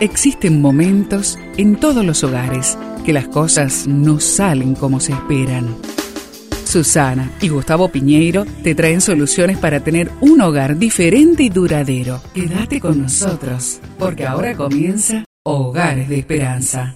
[0.00, 5.74] Existen momentos en todos los hogares que las cosas no salen como se esperan.
[6.66, 12.20] Susana y Gustavo Piñeiro te traen soluciones para tener un hogar diferente y duradero.
[12.34, 16.94] Quédate con nosotros, porque ahora comienza Hogares de Esperanza.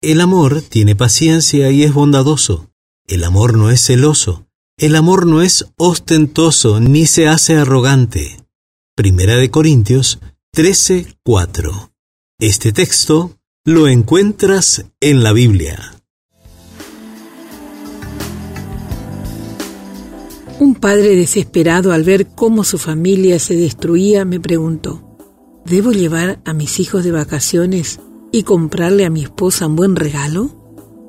[0.00, 2.70] El amor tiene paciencia y es bondadoso.
[3.06, 4.46] El amor no es celoso.
[4.76, 8.38] El amor no es ostentoso ni se hace arrogante.
[8.96, 10.18] Primera de Corintios
[10.52, 11.91] 13:4.
[12.42, 15.94] Este texto lo encuentras en la Biblia.
[20.58, 25.16] Un padre desesperado al ver cómo su familia se destruía me preguntó,
[25.64, 28.00] ¿debo llevar a mis hijos de vacaciones
[28.32, 30.50] y comprarle a mi esposa un buen regalo?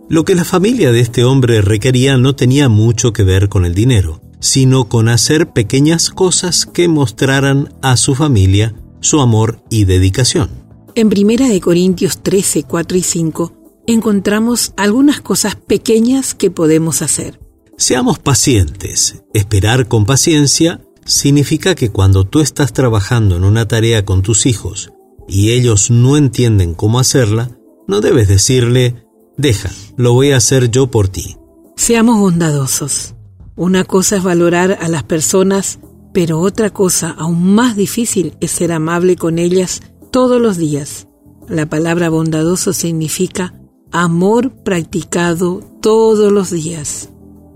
[0.09, 3.73] Lo que la familia de este hombre requería no tenía mucho que ver con el
[3.73, 10.62] dinero, sino con hacer pequeñas cosas que mostraran a su familia su amor y dedicación.
[10.95, 13.53] En Primera de Corintios 13, 4 y 5
[13.87, 17.39] encontramos algunas cosas pequeñas que podemos hacer.
[17.77, 19.23] Seamos pacientes.
[19.33, 24.93] Esperar con paciencia significa que cuando tú estás trabajando en una tarea con tus hijos
[25.27, 30.91] y ellos no entienden cómo hacerla, no debes decirle, deja, lo voy a hacer yo
[30.91, 31.37] por ti.
[31.75, 33.15] Seamos bondadosos.
[33.55, 35.79] Una cosa es valorar a las personas,
[36.13, 39.81] pero otra cosa aún más difícil es ser amable con ellas
[40.13, 41.07] todos los días.
[41.49, 43.59] La palabra bondadoso significa
[43.91, 47.09] amor practicado todos los días.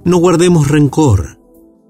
[0.04, 1.40] No guardemos rencor.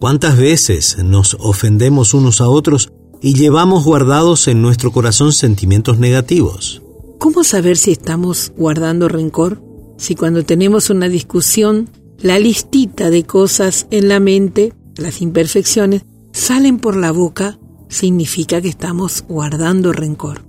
[0.02, 6.82] ¿Cuántas veces nos ofendemos unos a otros y llevamos guardados en nuestro corazón sentimientos negativos?
[7.18, 9.64] ¿Cómo saber si estamos guardando rencor?
[9.98, 16.78] Si cuando tenemos una discusión, la listita de cosas en la mente, las imperfecciones, salen
[16.78, 20.47] por la boca, significa que estamos guardando rencor.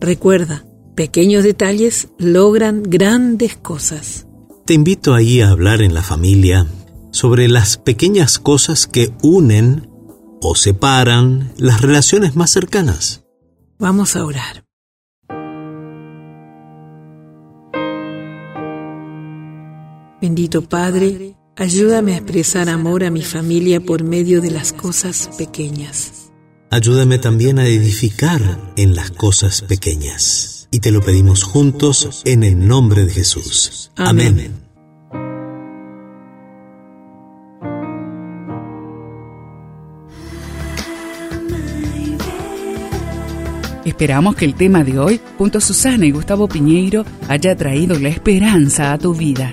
[0.00, 0.64] Recuerda,
[0.96, 4.26] pequeños detalles logran grandes cosas.
[4.64, 6.66] Te invito ahí a hablar en la familia
[7.12, 9.90] sobre las pequeñas cosas que unen
[10.40, 13.24] o separan las relaciones más cercanas.
[13.78, 14.64] Vamos a orar.
[20.22, 26.29] Bendito Padre, ayúdame a expresar amor a mi familia por medio de las cosas pequeñas.
[26.72, 28.40] Ayúdame también a edificar
[28.76, 30.68] en las cosas pequeñas.
[30.70, 33.90] Y te lo pedimos juntos en el nombre de Jesús.
[33.96, 34.54] Amén.
[43.84, 48.10] Esperamos que el tema de hoy, junto a Susana y Gustavo Piñeiro, haya traído la
[48.10, 49.52] esperanza a tu vida.